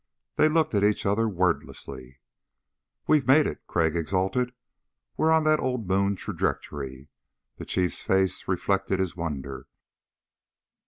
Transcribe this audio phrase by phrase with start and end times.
[0.35, 2.21] They looked at each other wordlessly.
[3.05, 4.51] "We've made it," Crag exulted.
[5.15, 7.09] "We're on that old moon trajectory."
[7.57, 9.67] The Chiefs face reflected his wonder.